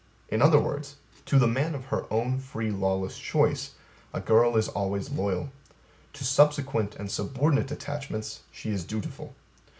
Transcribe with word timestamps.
In 0.29 0.41
other 0.41 0.59
words, 0.59 0.95
To 1.27 1.37
the 1.37 1.45
man 1.45 1.75
of 1.75 1.85
her 1.93 2.11
own 2.11 2.39
free 2.39 2.71
lawless 2.71 3.19
choice 3.19 3.75
a 4.15 4.19
girl 4.19 4.57
is 4.57 4.67
always 4.67 5.11
loyal; 5.11 5.51
to 6.13 6.23
subsequent 6.25 6.95
and 6.95 7.11
subordinate 7.11 7.69
attachments 7.69 8.39
she 8.51 8.71
is 8.71 8.83
dutiful. 8.83 9.35